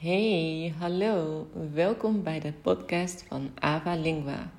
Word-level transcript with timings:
Hey, 0.00 0.74
hallo. 0.78 1.46
Welkom 1.72 2.22
bij 2.22 2.40
de 2.40 2.52
podcast 2.52 3.24
van 3.28 3.50
Ava 3.58 3.94
Lingua. 3.94 4.52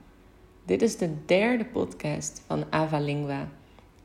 Dit 0.65 0.81
is 0.81 0.97
de 0.97 1.25
derde 1.25 1.65
podcast 1.65 2.43
van 2.47 2.63
Ava 2.69 2.99
Lingua. 2.99 3.49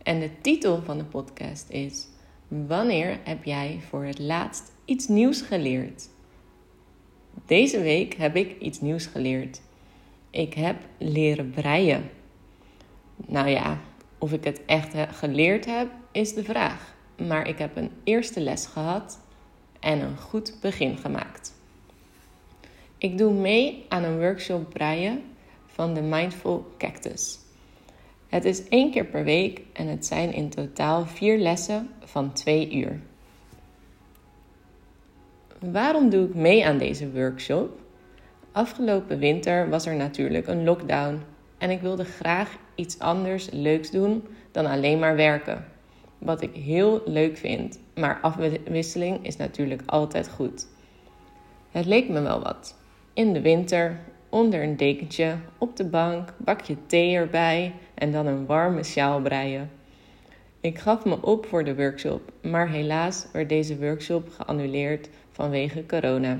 En 0.03 0.21
de 0.21 0.31
titel 0.41 0.83
van 0.83 0.99
de 0.99 1.05
podcast 1.05 1.71
is: 1.71 2.09
Wanneer 2.49 3.19
heb 3.25 3.45
jij 3.45 3.81
voor 3.89 4.05
het 4.05 4.19
laatst 4.19 4.73
iets 4.85 5.09
nieuws 5.09 5.41
geleerd? 5.41 6.09
Deze 7.47 7.81
week 7.81 8.15
heb 8.15 8.37
ik 8.37 8.61
iets 8.61 8.81
nieuws 8.81 9.07
geleerd. 9.07 9.61
Ik 10.31 10.55
heb 10.55 10.77
leren 10.99 11.51
breien. 11.51 12.11
Nou 13.17 13.49
ja, 13.49 13.81
of 14.19 14.33
ik 14.33 14.45
het 14.45 14.65
echt 14.65 14.95
geleerd 15.17 15.65
heb, 15.65 15.91
is 16.13 16.35
de 16.35 16.45
vraag. 16.45 16.95
Maar 17.27 17.49
ik 17.49 17.59
heb 17.59 17.77
een 17.77 17.91
eerste 18.05 18.41
les 18.41 18.67
gehad 18.67 19.25
en 19.87 20.01
een 20.01 20.17
goed 20.17 20.55
begin 20.61 20.97
gemaakt. 20.97 21.55
Ik 22.99 23.19
doe 23.19 23.33
mee 23.33 23.85
aan 23.89 24.05
een 24.05 24.19
workshop 24.19 24.71
breien 24.71 25.23
van 25.67 25.95
de 25.95 26.01
Mindful 26.01 26.75
Cactus. 26.79 27.39
Het 28.29 28.45
is 28.45 28.69
één 28.69 28.91
keer 28.91 29.05
per 29.05 29.25
week 29.25 29.61
en 29.73 29.87
het 29.87 30.07
zijn 30.07 30.33
in 30.33 30.49
totaal 30.49 31.07
vier 31.07 31.39
lessen 31.39 31.91
van 32.05 32.33
twee 32.33 32.73
uur. 32.75 33.01
Waarom 35.59 36.11
doe 36.11 36.29
ik 36.29 36.35
mee 36.35 36.67
aan 36.67 36.79
deze 36.79 37.13
workshop? 37.13 37.79
Afgelopen 38.53 39.19
winter 39.19 39.69
was 39.69 39.87
er 39.87 39.97
natuurlijk 39.97 40.47
een 40.47 40.65
lockdown 40.65 41.23
en 41.59 41.71
ik 41.71 41.81
wilde 41.81 42.05
graag 42.05 42.57
iets 42.75 42.99
anders 42.99 43.49
leuks 43.51 43.91
doen 43.91 44.25
dan 44.51 44.67
alleen 44.67 44.99
maar 44.99 45.17
werken. 45.17 45.65
Wat 46.27 46.43
ik 46.43 46.55
heel 46.55 47.03
leuk 47.05 47.37
vind, 47.37 47.79
maar 47.95 48.19
afwisseling 48.23 49.27
is 49.27 49.37
natuurlijk 49.37 49.83
altijd 49.87 50.29
goed. 50.29 50.67
Het 51.71 51.87
leek 51.87 52.09
me 52.09 52.21
wel 52.21 52.43
wat. 52.43 52.77
In 53.13 53.33
de 53.33 53.41
winter, 53.41 54.01
onder 54.29 54.63
een 54.63 54.77
dekentje, 54.77 55.37
op 55.59 55.77
de 55.77 55.85
bank, 55.85 56.35
bakje 56.39 56.77
thee 56.87 57.15
erbij 57.15 57.75
en 57.95 58.13
dan 58.13 58.27
een 58.27 58.47
warme 58.47 58.83
sjaal 58.83 59.21
breien. 59.21 59.71
Ik 60.61 60.79
gaf 60.79 61.05
me 61.05 61.23
op 61.23 61.47
voor 61.47 61.65
de 61.65 61.77
workshop, 61.77 62.33
maar 62.43 62.69
helaas 62.69 63.27
werd 63.33 63.49
deze 63.49 63.79
workshop 63.79 64.29
geannuleerd 64.29 65.09
vanwege 65.31 65.87
corona. 65.87 66.39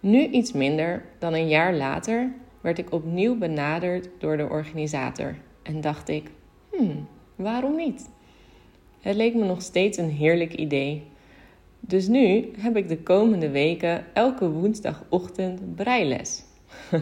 Nu 0.00 0.26
iets 0.26 0.52
minder 0.52 1.04
dan 1.18 1.34
een 1.34 1.48
jaar 1.48 1.74
later 1.74 2.32
werd 2.60 2.78
ik 2.78 2.92
opnieuw 2.92 3.38
benaderd 3.38 4.08
door 4.18 4.36
de 4.36 4.48
organisator 4.48 5.36
en 5.62 5.80
dacht 5.80 6.08
ik: 6.08 6.30
hmm, 6.70 7.08
waarom 7.36 7.76
niet? 7.76 8.10
Het 9.02 9.16
leek 9.16 9.34
me 9.34 9.44
nog 9.44 9.62
steeds 9.62 9.98
een 9.98 10.10
heerlijk 10.10 10.54
idee. 10.54 11.02
Dus 11.80 12.06
nu 12.08 12.50
heb 12.58 12.76
ik 12.76 12.88
de 12.88 12.98
komende 12.98 13.50
weken 13.50 14.04
elke 14.12 14.50
woensdagochtend 14.50 15.74
breiles. 15.74 16.44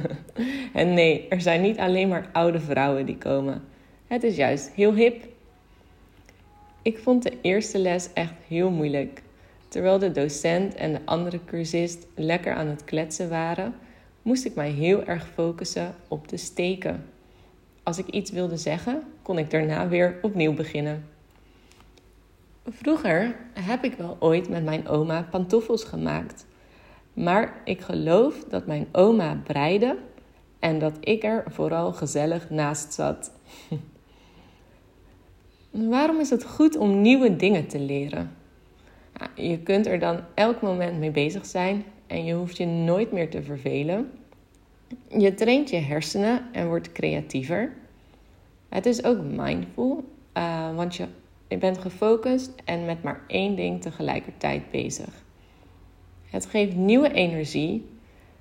en 0.73 0.95
nee, 0.95 1.29
er 1.29 1.41
zijn 1.41 1.61
niet 1.61 1.79
alleen 1.79 2.09
maar 2.09 2.29
oude 2.33 2.61
vrouwen 2.61 3.07
die 3.07 3.19
komen. 3.19 3.63
Het 4.07 4.23
is 4.23 4.37
juist 4.37 4.71
heel 4.75 4.95
hip. 4.95 5.29
Ik 6.83 6.99
vond 6.99 7.23
de 7.23 7.33
eerste 7.41 7.79
les 7.79 8.13
echt 8.13 8.35
heel 8.49 8.71
moeilijk. 8.71 9.23
Terwijl 9.69 9.99
de 9.99 10.13
docent 10.13 10.75
en 10.75 10.93
de 10.93 11.01
andere 11.05 11.41
cursist 11.45 12.07
lekker 12.15 12.55
aan 12.55 12.67
het 12.67 12.85
kletsen 12.85 13.29
waren, 13.29 13.75
moest 14.23 14.45
ik 14.45 14.55
mij 14.55 14.71
heel 14.71 15.05
erg 15.05 15.29
focussen 15.35 15.95
op 16.09 16.29
de 16.29 16.37
steken. 16.37 17.05
Als 17.83 17.99
ik 17.99 18.07
iets 18.07 18.31
wilde 18.31 18.57
zeggen, 18.57 19.03
kon 19.23 19.39
ik 19.39 19.51
daarna 19.51 19.89
weer 19.89 20.19
opnieuw 20.23 20.55
beginnen. 20.55 21.05
Vroeger 22.69 23.37
heb 23.53 23.85
ik 23.85 23.95
wel 23.95 24.17
ooit 24.21 24.49
met 24.49 24.65
mijn 24.65 24.89
oma 24.89 25.27
pantoffels 25.31 25.85
gemaakt. 25.85 26.47
Maar 27.13 27.61
ik 27.65 27.81
geloof 27.81 28.45
dat 28.45 28.67
mijn 28.67 28.89
oma 28.93 29.41
breide 29.45 29.99
en 30.59 30.79
dat 30.79 30.97
ik 31.01 31.25
er 31.25 31.45
vooral 31.47 31.93
gezellig 31.93 32.51
naast 32.51 32.93
zat. 32.93 33.33
Waarom 35.71 36.21
is 36.21 36.31
het 36.31 36.45
goed 36.45 36.77
om 36.77 37.01
nieuwe 37.01 37.37
dingen 37.37 37.67
te 37.67 37.79
leren? 37.79 38.37
Je 39.35 39.59
kunt 39.59 39.87
er 39.87 39.99
dan 39.99 40.21
elk 40.35 40.61
moment 40.61 40.99
mee 40.99 41.11
bezig 41.11 41.47
zijn 41.47 41.85
en 42.07 42.25
je 42.25 42.35
hoeft 42.35 42.57
je 42.57 42.67
nooit 42.67 43.13
meer 43.13 43.31
te 43.31 43.43
vervelen. 43.43 44.11
Je 45.09 45.35
traint 45.35 45.71
je 45.71 45.77
hersenen 45.77 46.43
en 46.53 46.67
wordt 46.67 46.93
creatiever. 46.93 47.73
Het 48.69 48.87
is 48.87 49.05
ook 49.05 49.19
mindful, 49.23 50.05
uh, 50.37 50.75
want 50.75 50.97
je 50.97 51.07
je 51.51 51.59
bent 51.59 51.79
gefocust 51.79 52.53
en 52.65 52.85
met 52.85 53.03
maar 53.03 53.21
één 53.27 53.57
ding 53.57 53.83
tegelijkertijd 53.83 54.71
bezig. 54.71 55.25
Het 56.25 56.47
geeft 56.47 56.77
nieuwe 56.77 57.13
energie 57.13 57.89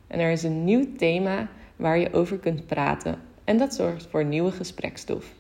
en 0.08 0.20
er 0.20 0.31
is 0.31 0.44
een 0.44 0.64
nieuw 0.64 0.86
thema 0.97 1.50
waar 1.75 1.97
je 1.97 2.14
over 2.14 2.38
kunt 2.38 2.66
praten 2.66 3.20
en 3.44 3.58
dat 3.58 3.74
zorgt 3.74 4.08
voor 4.09 4.25
nieuwe 4.25 4.52
gesprekstof. 4.52 5.34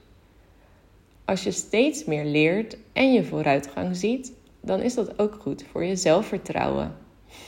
Als 1.25 1.43
je 1.43 1.51
steeds 1.51 2.05
meer 2.05 2.25
leert 2.25 2.77
en 2.93 3.13
je 3.13 3.23
vooruitgang 3.23 3.95
ziet, 3.95 4.33
dan 4.61 4.81
is 4.81 4.93
dat 4.93 5.19
ook 5.19 5.37
goed 5.41 5.63
voor 5.71 5.83
je 5.83 5.95
zelfvertrouwen. 5.95 6.95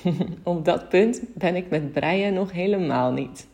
Op 0.44 0.66
dat 0.66 0.90
punt 0.90 1.22
ben 1.34 1.56
ik 1.56 1.70
met 1.70 1.92
breien 1.92 2.34
nog 2.34 2.52
helemaal 2.52 3.12
niet. 3.12 3.48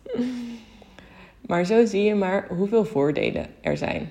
Maar 1.42 1.66
zo 1.66 1.86
zie 1.86 2.04
je 2.04 2.16
maar 2.16 2.48
hoeveel 2.48 2.86
voordelen 2.86 3.46
er 3.62 3.78
zijn. 3.78 4.10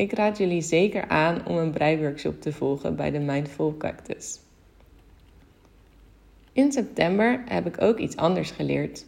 Ik 0.00 0.12
raad 0.12 0.38
jullie 0.38 0.62
zeker 0.62 1.08
aan 1.08 1.46
om 1.46 1.56
een 1.56 1.70
breiworkshop 1.70 2.40
te 2.40 2.52
volgen 2.52 2.96
bij 2.96 3.10
de 3.10 3.18
Mindful 3.18 3.76
Cactus. 3.76 4.40
In 6.52 6.72
september 6.72 7.42
heb 7.46 7.66
ik 7.66 7.82
ook 7.82 7.98
iets 7.98 8.16
anders 8.16 8.50
geleerd. 8.50 9.06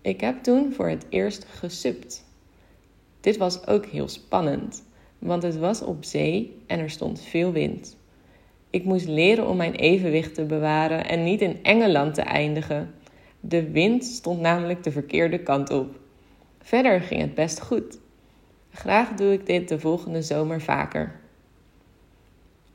Ik 0.00 0.20
heb 0.20 0.42
toen 0.42 0.72
voor 0.72 0.88
het 0.88 1.06
eerst 1.08 1.44
gesupt. 1.44 2.24
Dit 3.20 3.36
was 3.36 3.66
ook 3.66 3.86
heel 3.86 4.08
spannend, 4.08 4.84
want 5.18 5.42
het 5.42 5.58
was 5.58 5.82
op 5.82 6.04
zee 6.04 6.62
en 6.66 6.78
er 6.78 6.90
stond 6.90 7.20
veel 7.20 7.52
wind. 7.52 7.96
Ik 8.70 8.84
moest 8.84 9.06
leren 9.06 9.48
om 9.48 9.56
mijn 9.56 9.74
evenwicht 9.74 10.34
te 10.34 10.44
bewaren 10.44 11.08
en 11.08 11.24
niet 11.24 11.40
in 11.40 11.62
Engeland 11.62 12.14
te 12.14 12.22
eindigen. 12.22 12.94
De 13.40 13.70
wind 13.70 14.04
stond 14.04 14.40
namelijk 14.40 14.82
de 14.82 14.92
verkeerde 14.92 15.38
kant 15.38 15.70
op. 15.70 16.00
Verder 16.60 17.00
ging 17.00 17.20
het 17.20 17.34
best 17.34 17.60
goed. 17.60 17.98
Graag 18.76 19.08
doe 19.14 19.32
ik 19.32 19.46
dit 19.46 19.68
de 19.68 19.78
volgende 19.78 20.22
zomer 20.22 20.60
vaker. 20.60 21.12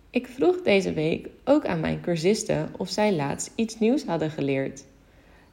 Ik 0.10 0.28
vroeg 0.28 0.62
deze 0.62 0.94
week 0.94 1.30
ook 1.44 1.66
aan 1.66 1.80
mijn 1.80 2.02
cursisten 2.02 2.70
of 2.78 2.90
zij 2.90 3.14
laatst 3.14 3.52
iets 3.56 3.80
nieuws 3.80 4.06
hadden 4.06 4.30
geleerd. 4.30 4.84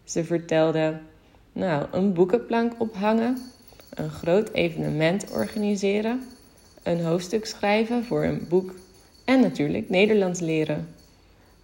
Ze 0.05 0.25
vertelden: 0.25 1.01
Nou, 1.53 1.87
een 1.93 2.13
boekenplank 2.13 2.73
ophangen, 2.81 3.39
een 3.91 4.11
groot 4.11 4.53
evenement 4.53 5.31
organiseren, 5.31 6.23
een 6.83 7.01
hoofdstuk 7.01 7.47
schrijven 7.47 8.05
voor 8.05 8.25
een 8.25 8.47
boek 8.49 8.75
en 9.25 9.41
natuurlijk 9.41 9.89
Nederlands 9.89 10.41
leren. 10.41 10.89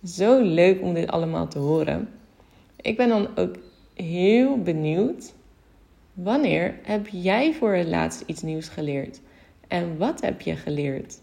Zo 0.05 0.41
leuk 0.41 0.83
om 0.83 0.95
dit 0.95 1.09
allemaal 1.11 1.49
te 1.49 1.59
horen. 1.59 2.09
Ik 2.77 2.97
ben 2.97 3.09
dan 3.09 3.29
ook 3.37 3.57
heel 3.95 4.63
benieuwd 4.63 5.33
Wanneer 6.15 6.75
heb 6.83 7.07
jij 7.09 7.55
voor 7.55 7.75
het 7.75 7.89
laatst 7.89 8.23
iets 8.27 8.43
nieuws 8.43 8.69
geleerd? 8.69 9.21
En 9.69 9.99
wat 9.99 10.21
heb 10.21 10.41
je 10.41 10.57
geleerd? 10.57 11.19